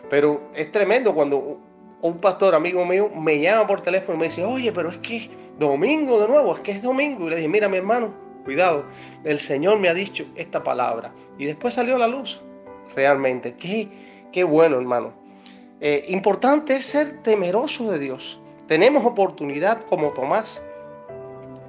Pero 0.09 0.41
es 0.55 0.71
tremendo 0.71 1.13
cuando 1.13 1.59
un 2.01 2.17
pastor 2.17 2.55
amigo 2.55 2.85
mío 2.85 3.09
me 3.09 3.39
llama 3.39 3.67
por 3.67 3.81
teléfono 3.81 4.17
y 4.17 4.19
me 4.19 4.25
dice, 4.25 4.43
oye, 4.43 4.71
pero 4.71 4.89
es 4.89 4.97
que 4.97 5.29
domingo 5.59 6.19
de 6.19 6.27
nuevo, 6.27 6.55
es 6.55 6.59
que 6.61 6.71
es 6.71 6.81
domingo. 6.81 7.27
Y 7.27 7.29
le 7.29 7.35
dije, 7.37 7.47
mira 7.47 7.69
mi 7.69 7.77
hermano, 7.77 8.11
cuidado, 8.43 8.85
el 9.23 9.39
Señor 9.39 9.79
me 9.79 9.89
ha 9.89 9.93
dicho 9.93 10.25
esta 10.35 10.63
palabra. 10.63 11.13
Y 11.37 11.45
después 11.45 11.73
salió 11.73 11.95
a 11.95 11.99
la 11.99 12.07
luz, 12.07 12.41
realmente. 12.95 13.55
Qué, 13.55 13.89
qué 14.31 14.43
bueno, 14.43 14.77
hermano. 14.77 15.13
Eh, 15.79 16.05
importante 16.09 16.75
es 16.75 16.85
ser 16.85 17.23
temeroso 17.23 17.91
de 17.91 17.99
Dios. 17.99 18.39
Tenemos 18.67 19.03
oportunidad 19.05 19.81
como 19.81 20.11
Tomás, 20.11 20.63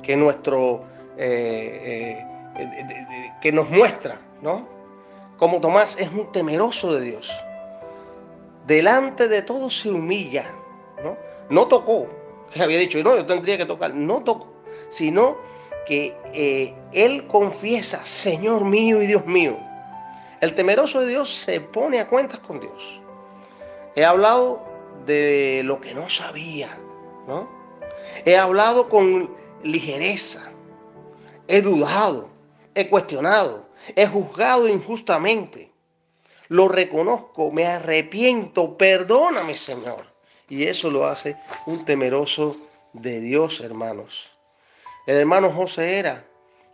que 0.03 0.17
nuestro, 0.17 0.85
eh, 1.17 2.23
eh, 2.59 3.33
que 3.41 3.51
nos 3.53 3.71
muestra, 3.71 4.21
¿no? 4.43 4.69
Como 5.39 5.61
Tomás 5.61 5.99
es 5.99 6.13
un 6.13 6.31
temeroso 6.31 6.93
de 6.95 7.01
Dios. 7.01 7.33
Delante 8.67 9.29
de 9.29 9.43
todo 9.43 9.71
se 9.71 9.91
humilla, 9.91 10.45
¿no? 11.03 11.17
No 11.49 11.67
tocó, 11.67 12.07
que 12.53 12.63
había 12.63 12.79
dicho, 12.79 13.03
no, 13.03 13.17
yo 13.17 13.25
tendría 13.25 13.57
que 13.57 13.65
tocar, 13.65 13.95
no 13.95 14.23
tocó, 14.23 14.47
sino 14.89 15.39
que 15.87 16.17
eh, 16.33 16.75
él 16.93 17.27
confiesa, 17.27 18.05
Señor 18.05 18.65
mío 18.65 19.03
y 19.03 19.07
Dios 19.07 19.27
mío. 19.27 19.59
El 20.41 20.55
temeroso 20.55 21.01
de 21.01 21.09
Dios 21.09 21.33
se 21.33 21.61
pone 21.61 22.01
a 22.01 22.09
cuentas 22.09 22.41
con 22.41 22.61
Dios. 22.61 23.01
He 23.95 24.05
hablado 24.05 24.63
de 25.07 25.63
lo 25.65 25.81
que 25.81 25.95
no 25.95 26.09
sabía, 26.09 26.77
¿no? 27.27 27.49
He 28.25 28.37
hablado 28.37 28.89
con 28.89 29.35
ligereza, 29.63 30.43
he 31.47 31.63
dudado, 31.63 32.29
he 32.75 32.89
cuestionado, 32.89 33.69
he 33.95 34.07
juzgado 34.07 34.69
injustamente. 34.69 35.71
Lo 36.49 36.69
reconozco, 36.69 37.51
me 37.51 37.67
arrepiento, 37.67 38.77
perdóname, 38.77 39.55
Señor. 39.55 40.05
Y 40.49 40.65
eso 40.65 40.91
lo 40.91 41.07
hace 41.07 41.37
un 41.67 41.85
temeroso 41.85 42.57
de 42.93 43.21
Dios, 43.21 43.61
hermanos. 43.61 44.33
El 45.07 45.17
hermano 45.17 45.53
José 45.53 45.99
era, 45.99 46.25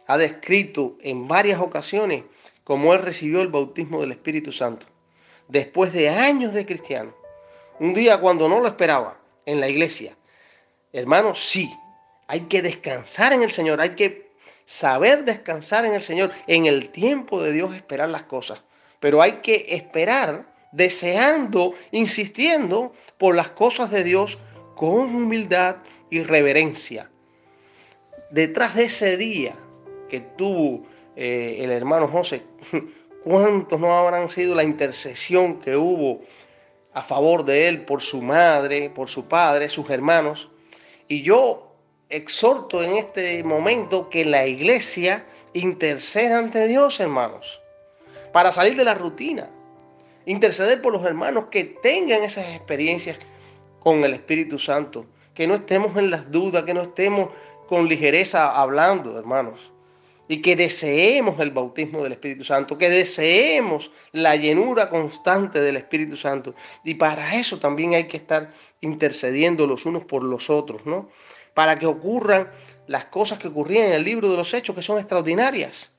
ha 0.07 0.19
descrito 0.19 0.97
en 1.01 1.29
varias 1.29 1.61
ocasiones 1.61 2.25
cómo 2.63 2.93
él 2.93 3.01
recibió 3.01 3.41
el 3.41 3.49
bautismo 3.49 4.01
del 4.01 4.13
Espíritu 4.13 4.53
Santo. 4.53 4.87
Después 5.49 5.93
de 5.95 6.11
años 6.11 6.53
de 6.53 6.67
cristiano. 6.67 7.15
Un 7.81 7.95
día 7.95 8.21
cuando 8.21 8.49
no 8.49 8.61
lo 8.61 8.67
esperaba, 8.67 9.19
en 9.47 9.61
la 9.61 9.69
iglesia. 9.69 10.15
Hermanos, 10.93 11.43
sí, 11.43 11.75
hay 12.27 12.41
que 12.43 12.61
descansar 12.61 13.33
en 13.33 13.43
el 13.43 13.51
Señor, 13.51 13.81
hay 13.81 13.91
que 13.91 14.31
saber 14.67 15.25
descansar 15.25 15.87
en 15.87 15.95
el 15.95 16.03
Señor, 16.03 16.31
en 16.47 16.67
el 16.67 16.91
tiempo 16.91 17.43
de 17.43 17.53
Dios 17.53 17.75
esperar 17.75 18.11
las 18.11 18.25
cosas. 18.25 18.63
Pero 19.01 19.23
hay 19.23 19.41
que 19.41 19.67
esperar 19.71 20.53
deseando, 20.73 21.75
insistiendo 21.93 22.93
por 23.17 23.35
las 23.35 23.51
cosas 23.51 23.91
de 23.91 24.05
Dios 24.05 24.39
con 24.77 25.15
humildad 25.15 25.77
y 26.11 26.23
reverencia. 26.23 27.11
Detrás 28.31 28.75
de 28.75 28.85
ese 28.85 29.17
día 29.17 29.55
que 30.09 30.21
tuvo 30.21 30.87
eh, 31.17 31.59
el 31.61 31.71
hermano 31.71 32.09
José, 32.09 32.43
¿cuántos 33.25 33.79
no 33.81 33.93
habrán 33.97 34.31
sido 34.31 34.55
la 34.55 34.65
intercesión 34.65 35.61
que 35.61 35.77
hubo 35.77 36.21
a 36.93 37.03
favor 37.03 37.45
de 37.45 37.69
él 37.69 37.85
por 37.85 38.01
su 38.01 38.23
madre, 38.23 38.91
por 38.91 39.09
su 39.09 39.27
padre, 39.27 39.69
sus 39.69 39.89
hermanos? 39.91 40.51
Y 41.09 41.23
yo 41.23 41.73
exhorto 42.09 42.83
en 42.83 42.95
este 42.95 43.43
momento 43.45 44.09
que 44.11 44.25
la 44.25 44.47
iglesia 44.47 45.25
interceda 45.53 46.39
ante 46.39 46.67
Dios, 46.67 47.01
hermanos, 47.01 47.61
para 48.33 48.53
salir 48.53 48.77
de 48.77 48.85
la 48.85 48.95
rutina 48.95 49.49
interceder 50.29 50.83
por 50.83 50.93
los 50.93 51.05
hermanos 51.07 51.47
que 51.51 51.65
tengan 51.65 52.23
esas 52.23 52.55
experiencias 52.55 53.17
con 53.81 54.05
el 54.05 54.13
Espíritu 54.13 54.59
Santo, 54.59 55.07
que 55.33 55.47
no 55.47 55.55
estemos 55.55 55.97
en 55.97 56.11
las 56.11 56.31
dudas, 56.31 56.65
que 56.65 56.75
no 56.75 56.83
estemos 56.83 57.31
con 57.69 57.89
ligereza 57.89 58.59
hablando, 58.61 59.19
hermanos. 59.19 59.73
y 60.31 60.43
que 60.43 60.57
deseemos 60.57 61.41
el 61.41 61.51
bautismo 61.53 62.03
del 62.03 62.13
Espíritu 62.13 62.45
Santo, 62.45 62.77
que 62.77 62.91
deseemos 62.91 63.91
la 64.13 64.37
llenura 64.37 64.91
constante 64.91 65.59
del 65.59 65.79
Espíritu 65.79 66.17
Santo. 66.17 66.55
Y 66.85 66.95
para 66.95 67.35
eso 67.35 67.59
también 67.59 67.95
hay 67.95 68.05
que 68.09 68.19
estar 68.19 68.53
intercediendo 68.83 69.67
los 69.67 69.87
unos 69.87 70.05
por 70.05 70.23
los 70.23 70.51
otros, 70.51 70.85
¿no? 70.85 71.09
Para 71.55 71.79
que 71.79 71.87
ocurran 71.87 72.51
las 72.87 73.07
cosas 73.07 73.39
que 73.39 73.49
ocurrían 73.49 73.87
en 73.87 73.93
el 73.95 74.05
libro 74.05 74.31
de 74.31 74.37
los 74.37 74.53
Hechos, 74.53 74.75
que 74.77 74.83
son 74.83 74.99
extraordinarias. 74.99 75.93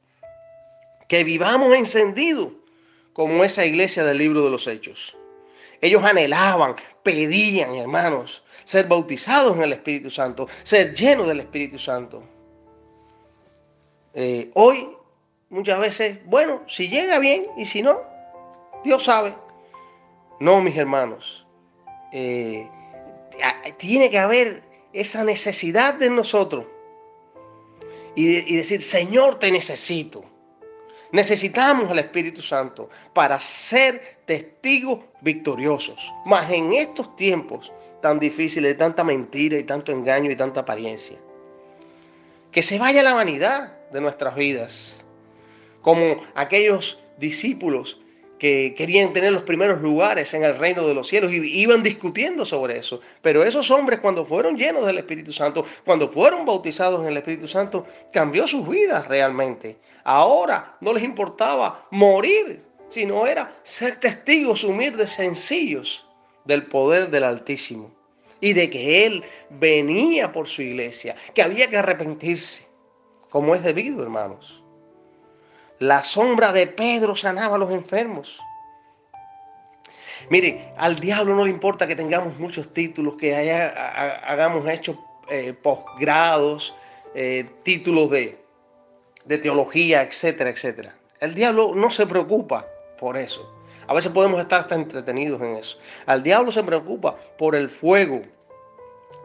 Que 1.08 1.24
vivamos 1.24 1.76
encendidos 1.76 2.50
como 3.14 3.44
esa 3.44 3.66
iglesia 3.66 4.04
del 4.04 4.20
libro 4.20 4.44
de 4.44 4.52
los 4.52 4.68
Hechos. 4.68 5.18
Ellos 5.82 6.04
anhelaban, 6.04 6.76
pedían, 7.02 7.76
hermanos, 7.76 8.44
ser 8.70 8.88
bautizados 8.88 9.58
en 9.58 9.64
el 9.64 9.74
Espíritu 9.74 10.12
Santo, 10.12 10.48
ser 10.62 10.94
llenos 10.94 11.26
del 11.26 11.40
Espíritu 11.40 11.80
Santo. 11.80 12.22
Eh, 14.14 14.52
hoy, 14.54 14.88
muchas 15.50 15.80
veces, 15.80 16.20
bueno, 16.26 16.62
si 16.68 16.88
llega 16.88 17.18
bien 17.18 17.48
y 17.58 17.66
si 17.66 17.82
no, 17.82 18.00
Dios 18.84 19.06
sabe. 19.06 19.34
No, 20.40 20.62
mis 20.62 20.78
hermanos. 20.78 21.48
Eh, 22.14 22.70
tiene 23.78 24.12
que 24.12 24.20
haber 24.20 24.62
esa 24.94 25.24
necesidad 25.24 25.96
de 25.96 26.12
nosotros. 26.12 26.66
Y, 28.16 28.54
y 28.54 28.56
decir, 28.56 28.84
Señor, 28.84 29.40
te 29.40 29.52
necesito. 29.52 30.24
Necesitamos 31.12 31.90
el 31.90 31.98
Espíritu 31.98 32.44
Santo 32.44 32.88
para 33.14 33.40
ser 33.40 34.20
testigos 34.26 35.00
victoriosos. 35.22 36.14
Más 36.28 36.52
en 36.52 36.72
estos 36.74 37.16
tiempos 37.16 37.74
tan 38.02 38.20
difíciles, 38.20 38.72
de 38.72 38.76
tanta 38.76 39.04
mentira 39.04 39.58
y 39.58 39.64
tanto 39.64 39.92
engaño 39.92 40.32
y 40.32 40.36
tanta 40.36 40.62
apariencia. 40.62 41.18
Que 42.52 42.62
se 42.62 42.80
vaya 42.80 43.04
la 43.04 43.14
vanidad 43.14 43.74
de 43.92 44.02
nuestras 44.02 44.36
vidas. 44.36 45.06
Como 45.82 46.18
aquellos 46.36 47.00
discípulos 47.18 48.00
que 48.40 48.74
querían 48.76 49.12
tener 49.12 49.34
los 49.34 49.44
primeros 49.44 49.82
lugares 49.82 50.34
en 50.34 50.46
el 50.46 50.58
reino 50.58 50.88
de 50.88 50.94
los 50.94 51.08
cielos 51.08 51.34
y 51.34 51.38
iban 51.60 51.84
discutiendo 51.84 52.46
sobre 52.46 52.78
eso. 52.78 53.02
Pero 53.22 53.44
esos 53.44 53.70
hombres 53.70 54.00
cuando 54.00 54.24
fueron 54.24 54.58
llenos 54.58 54.86
del 54.86 54.98
Espíritu 54.98 55.34
Santo, 55.34 55.66
cuando 55.86 56.08
fueron 56.08 56.46
bautizados 56.46 57.02
en 57.02 57.08
el 57.08 57.18
Espíritu 57.18 57.48
Santo, 57.48 57.86
cambió 58.14 58.48
sus 58.48 58.68
vidas 58.68 59.08
realmente. 59.08 59.78
Ahora 60.06 60.78
no 60.80 60.94
les 60.94 61.04
importaba 61.04 61.86
morir, 61.92 62.64
sino 62.88 63.28
era 63.28 63.52
ser 63.62 63.98
testigos 63.98 64.64
humildes, 64.64 65.12
sencillos 65.12 66.09
del 66.50 66.64
poder 66.64 67.12
del 67.12 67.24
Altísimo 67.24 67.92
y 68.42 68.54
de 68.54 68.70
que 68.70 69.06
Él 69.06 69.24
venía 69.52 70.32
por 70.32 70.48
su 70.48 70.62
iglesia, 70.64 71.16
que 71.36 71.44
había 71.44 71.70
que 71.70 71.78
arrepentirse 71.78 72.68
como 73.30 73.54
es 73.54 73.64
debido, 73.64 74.02
hermanos. 74.02 74.64
La 75.78 76.04
sombra 76.04 76.52
de 76.52 76.66
Pedro 76.66 77.16
sanaba 77.16 77.56
a 77.56 77.60
los 77.60 77.72
enfermos. 77.72 78.40
Mire, 80.30 80.74
al 80.78 81.00
diablo 81.00 81.36
no 81.36 81.46
le 81.46 81.52
importa 81.52 81.86
que 81.86 81.96
tengamos 81.96 82.38
muchos 82.40 82.74
títulos, 82.74 83.16
que 83.16 83.36
hagamos 83.36 84.68
hechos 84.68 84.98
eh, 85.30 85.54
posgrados, 85.54 86.76
eh, 87.14 87.48
títulos 87.64 88.10
de, 88.10 88.44
de 89.26 89.38
teología, 89.38 90.02
etcétera, 90.02 90.50
etcétera. 90.50 90.96
El 91.20 91.36
diablo 91.36 91.74
no 91.76 91.92
se 91.92 92.08
preocupa 92.08 92.66
por 93.00 93.18
eso. 93.18 93.59
A 93.90 93.94
veces 93.96 94.12
podemos 94.12 94.40
estar 94.40 94.62
hasta 94.62 94.76
entretenidos 94.76 95.42
en 95.42 95.56
eso. 95.56 95.80
Al 96.06 96.22
diablo 96.22 96.52
se 96.52 96.64
preocupa 96.64 97.18
por 97.40 97.56
el 97.56 97.72
fuego 97.72 98.22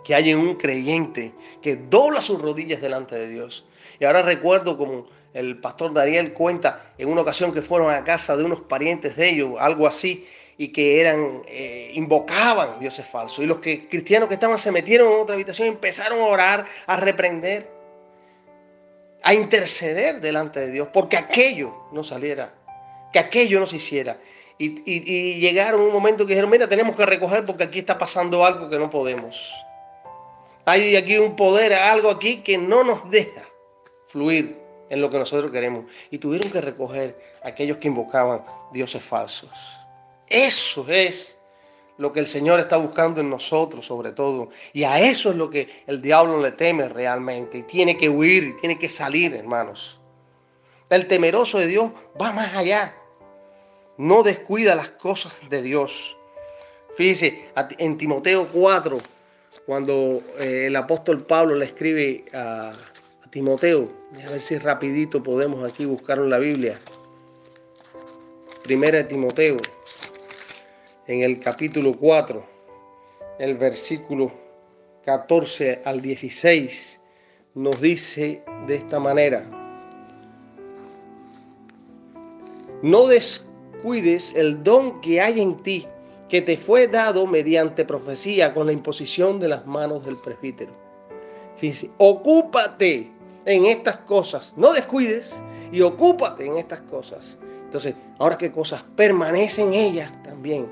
que 0.03 0.15
hay 0.15 0.31
en 0.31 0.39
un 0.39 0.55
creyente 0.55 1.35
que 1.61 1.77
dobla 1.77 2.23
sus 2.23 2.41
rodillas 2.41 2.81
delante 2.81 3.15
de 3.15 3.29
Dios 3.29 3.67
y 4.01 4.07
ahora 4.07 4.23
recuerdo 4.23 4.79
como 4.79 5.07
el 5.35 5.59
pastor 5.61 5.93
Daniel 5.93 6.33
cuenta 6.33 6.95
en 6.97 7.11
una 7.11 7.21
ocasión 7.21 7.53
que 7.53 7.61
fueron 7.61 7.93
a 7.93 8.05
casa 8.05 8.39
de 8.39 8.45
unos 8.45 8.63
parientes 8.63 9.17
de 9.17 9.29
ellos, 9.29 9.57
algo 9.61 9.87
así, 9.87 10.27
y 10.57 10.69
que 10.69 10.99
eran, 10.99 11.43
eh, 11.47 11.91
invocaban 11.93 12.79
dioses 12.81 13.07
falsos. 13.07 13.45
Y 13.45 13.47
los 13.47 13.59
que, 13.59 13.87
cristianos 13.87 14.29
que 14.31 14.35
estaban 14.37 14.59
se 14.59 14.73
metieron 14.73 15.13
en 15.13 15.19
otra 15.19 15.35
habitación 15.35 15.69
y 15.69 15.73
empezaron 15.73 16.21
a 16.21 16.25
orar, 16.25 16.67
a 16.87 16.97
reprender, 16.97 17.69
a 19.23 19.35
interceder 19.35 20.23
delante 20.23 20.61
de 20.61 20.71
Dios, 20.71 20.89
porque 20.91 21.19
aquello 21.19 21.75
no 21.93 22.03
saliera, 22.03 22.55
que 23.13 23.19
aquello 23.19 23.61
no 23.61 23.67
se 23.67 23.77
hiciera. 23.77 24.17
Y, 24.59 25.41
llegaron 25.41 25.81
un 25.81 25.93
momento 25.93 26.25
que 26.25 26.31
dijeron, 26.35 26.51
mira, 26.51 26.69
tenemos 26.69 26.95
que 26.97 27.05
recoger 27.05 27.45
porque 27.45 27.65
aquí 27.65 27.81
está 27.81 27.99
pasando 27.99 28.45
algo 28.45 28.69
que 28.71 28.79
no 28.79 28.89
podemos. 28.89 29.53
Hay 30.65 30.97
aquí 30.97 31.19
un 31.19 31.37
poder, 31.37 31.73
algo 31.75 32.11
aquí 32.11 32.39
que 32.39 32.57
no 32.57 32.85
nos 32.85 33.11
deja 33.11 33.43
fluir 34.07 34.57
en 34.89 35.01
lo 35.01 35.11
que 35.11 35.19
nosotros 35.19 35.51
queremos. 35.51 35.87
Y 36.11 36.19
tuvieron 36.19 36.51
que 36.51 36.61
recoger 36.61 37.19
a 37.43 37.49
aquellos 37.49 37.79
que 37.79 37.89
invocaban 37.89 38.45
dioses 38.73 39.03
falsos. 39.03 39.51
Eso 40.29 40.87
es 40.89 41.39
lo 41.99 42.13
que 42.13 42.21
el 42.21 42.27
Señor 42.27 42.59
está 42.61 42.77
buscando 42.77 43.21
en 43.21 43.31
nosotros 43.31 43.87
sobre 43.87 44.13
todo. 44.13 44.51
Y 44.73 44.85
a 44.85 45.01
eso 45.01 45.31
es 45.31 45.37
lo 45.37 45.51
que 45.51 45.69
el 45.87 46.01
diablo 46.01 46.41
le 46.41 46.53
teme 46.53 46.89
realmente. 46.89 47.59
Y 47.59 47.63
tiene 47.65 47.97
que 47.97 48.09
huir, 48.09 48.57
tiene 48.61 48.79
que 48.79 48.89
salir, 48.89 49.35
hermanos. 49.35 50.01
El 50.91 51.07
temeroso 51.07 51.59
de 51.59 51.67
Dios 51.67 51.91
va 52.21 52.33
más 52.33 52.55
allá. 52.55 52.95
No 53.97 54.23
descuida 54.23 54.75
las 54.75 54.91
cosas 54.91 55.33
de 55.51 55.63
Dios. 55.63 56.17
Fíjese, 56.97 57.49
en 57.79 57.97
Timoteo 57.97 58.49
4, 58.53 58.97
cuando 59.67 60.23
eh, 60.39 60.67
el 60.67 60.77
apóstol 60.77 61.25
Pablo 61.25 61.55
le 61.55 61.67
escribe 61.67 62.25
a 62.33 62.73
Timoteo. 63.31 63.91
A 64.27 64.31
ver 64.31 64.41
si 64.41 64.59
rapidito 64.59 65.23
podemos 65.23 65.69
aquí 65.69 65.85
buscar 65.85 66.19
en 66.19 66.31
la 66.31 66.39
Biblia. 66.39 66.79
Primera 68.63 68.99
de 68.99 69.05
Timoteo, 69.05 69.59
en 71.07 71.23
el 71.23 71.39
capítulo 71.39 71.93
4, 71.93 72.45
el 73.39 73.55
versículo 73.57 74.33
14 75.05 75.83
al 75.85 76.01
16, 76.01 77.01
nos 77.55 77.81
dice 77.81 78.43
de 78.67 78.77
esta 78.77 78.99
manera. 78.99 79.45
No 82.83 83.09
descuides 83.85 84.35
el 84.35 84.65
don 84.65 85.03
que 85.03 85.21
hay 85.21 85.43
en 85.43 85.57
ti, 85.57 85.87
que 86.31 86.41
te 86.41 86.57
fue 86.57 86.89
dado 86.89 87.27
mediante 87.27 87.85
profecía 87.85 88.55
con 88.55 88.65
la 88.65 88.73
imposición 88.73 89.39
de 89.39 89.49
las 89.49 89.67
manos 89.67 90.07
del 90.07 90.17
presbítero. 90.17 90.73
Fíjese, 91.59 91.91
ocúpate 91.99 93.11
en 93.45 93.67
estas 93.67 93.99
cosas. 93.99 94.55
No 94.57 94.73
descuides 94.73 95.39
y 95.71 95.83
ocúpate 95.83 96.47
en 96.47 96.57
estas 96.57 96.81
cosas. 96.81 97.39
Entonces, 97.67 97.95
ahora 98.19 98.39
qué 98.39 98.51
cosas 98.51 98.83
permanecen 98.97 99.75
ellas 99.75 100.11
también. 100.23 100.67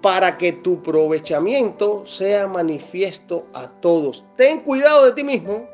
Para 0.00 0.38
que 0.38 0.52
tu 0.52 0.78
aprovechamiento 0.78 2.06
sea 2.06 2.46
manifiesto 2.46 3.48
a 3.52 3.66
todos. 3.68 4.24
Ten 4.36 4.60
cuidado 4.60 5.04
de 5.04 5.12
ti 5.12 5.24
mismo 5.24 5.68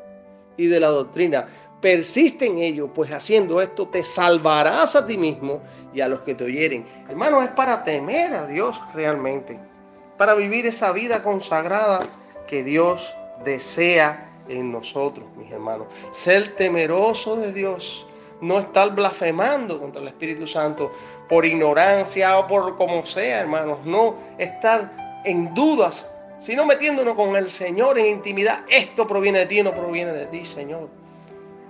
y 0.57 0.67
de 0.67 0.81
la 0.81 0.87
doctrina. 0.87 1.47
Persiste 1.81 2.47
en 2.47 2.57
ello, 2.57 2.91
pues 2.91 3.11
haciendo 3.11 3.61
esto 3.61 3.87
te 3.87 4.03
salvarás 4.03 4.95
a 4.95 5.05
ti 5.05 5.17
mismo 5.17 5.61
y 5.93 6.01
a 6.01 6.07
los 6.07 6.21
que 6.21 6.33
te 6.33 6.43
oyeren. 6.43 6.85
Hermano, 7.07 7.43
es 7.43 7.49
para 7.49 7.83
temer 7.83 8.33
a 8.33 8.47
Dios 8.47 8.81
realmente. 8.95 9.59
Para 10.17 10.33
vivir 10.33 10.65
esa 10.65 10.91
vida 10.91 11.21
consagrada 11.21 11.99
que 12.47 12.63
Dios 12.63 13.15
desea 13.43 14.27
en 14.47 14.71
nosotros, 14.71 15.27
mis 15.35 15.51
hermanos. 15.51 15.87
Ser 16.09 16.55
temeroso 16.55 17.35
de 17.35 17.53
Dios, 17.53 18.07
no 18.41 18.59
estar 18.59 18.95
blasfemando 18.95 19.79
contra 19.79 20.01
el 20.01 20.07
Espíritu 20.07 20.47
Santo 20.47 20.91
por 21.29 21.45
ignorancia 21.45 22.39
o 22.39 22.47
por 22.47 22.75
como 22.75 23.05
sea, 23.05 23.41
hermanos. 23.41 23.79
No 23.85 24.15
estar 24.39 25.21
en 25.25 25.53
dudas, 25.53 26.11
sino 26.39 26.65
metiéndonos 26.65 27.15
con 27.15 27.35
el 27.35 27.49
Señor 27.49 27.99
en 27.99 28.07
intimidad. 28.07 28.61
Esto 28.69 29.07
proviene 29.07 29.39
de 29.39 29.45
ti, 29.45 29.61
no 29.61 29.73
proviene 29.73 30.13
de 30.13 30.25
ti, 30.27 30.43
Señor. 30.45 30.89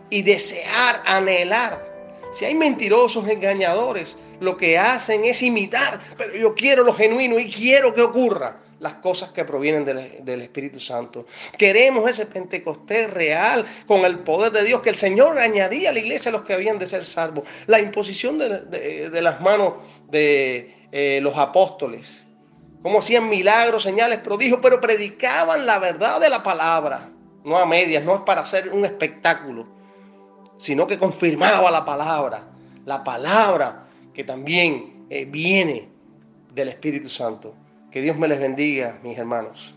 Y 0.10 0.22
desear, 0.22 1.02
anhelar. 1.06 1.86
Si 2.32 2.46
hay 2.46 2.56
mentirosos, 2.56 3.28
engañadores, 3.28 4.18
lo 4.40 4.58
que 4.58 4.78
hacen 4.78 5.26
es 5.26 5.42
imitar, 5.42 6.00
pero 6.18 6.36
yo 6.36 6.54
quiero 6.54 6.84
lo 6.84 6.94
genuino 6.94 7.40
y 7.40 7.50
quiero 7.50 7.94
que 7.94 8.02
ocurra 8.02 8.60
las 8.80 8.96
cosas 8.96 9.32
que 9.32 9.44
provienen 9.44 9.86
del, 9.86 10.42
Espíritu 10.42 10.80
Santo. 10.80 11.26
Queremos 11.58 12.10
ese 12.10 12.26
Pentecostés 12.28 13.10
real 13.12 13.66
con 13.88 14.06
el 14.06 14.20
poder 14.20 14.52
de 14.52 14.64
Dios 14.64 14.82
que 14.82 14.90
el 14.90 14.96
Señor 14.96 15.40
añadía 15.40 15.90
a 15.90 15.94
la 15.94 16.00
iglesia 16.00 16.30
a 16.30 16.34
los 16.34 16.44
que 16.44 16.54
habían 16.54 16.78
de 16.78 16.86
ser 16.86 17.06
salvos. 17.06 17.46
La 17.66 17.80
imposición 17.80 18.38
de, 18.38 19.22
las 19.22 19.42
manos 19.42 19.76
de 20.10 20.88
eh, 20.92 21.20
los 21.22 21.38
apóstoles. 21.38 22.28
Cómo 22.84 23.00
hacían 23.00 23.28
milagros, 23.28 23.84
señales, 23.84 24.20
prodigios, 24.20 24.60
pero 24.62 24.80
predicaban 24.80 25.66
la 25.66 25.80
verdad 25.80 26.22
de 26.22 26.30
la 26.30 26.44
palabra. 26.44 27.10
No 27.44 27.58
a 27.58 27.66
medias, 27.66 28.04
no 28.04 28.14
es 28.16 28.22
para 28.22 28.42
hacer 28.42 28.70
un 28.70 28.86
espectáculo, 28.86 29.68
sino 30.58 30.88
que 30.88 30.98
confirmaba 30.98 31.72
la 31.72 31.86
palabra. 31.86 32.44
La 32.86 33.04
palabra 33.04 33.86
que 34.14 34.24
también 34.24 35.06
eh, 35.10 35.26
viene 35.26 35.90
del 36.54 36.70
Espíritu 36.70 37.10
Santo. 37.10 37.54
Que 37.92 38.02
Dios 38.02 38.18
me 38.18 38.28
les 38.28 38.40
bendiga, 38.40 39.00
mis 39.04 39.18
hermanos. 39.18 39.77